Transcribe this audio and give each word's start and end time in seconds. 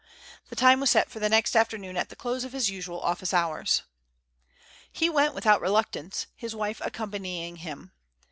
The 0.49 0.55
time 0.55 0.79
was 0.79 0.89
set 0.89 1.11
for 1.11 1.19
the 1.19 1.29
next 1.29 1.55
afternoon 1.55 1.95
at 1.95 2.09
the 2.09 2.15
close 2.15 2.43
of 2.43 2.53
his 2.53 2.71
usual 2.71 2.99
office 3.01 3.35
hours. 3.35 3.83
He 4.91 5.11
went 5.11 5.35
without 5.35 5.61
reluctance, 5.61 6.25
his 6.35 6.55
wife 6.55 6.81
accompanying 6.83 7.57
him. 7.57 7.91